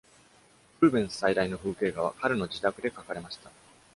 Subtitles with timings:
[0.79, 3.51] ルーベンス最大の風景画は彼の自宅で描かれました。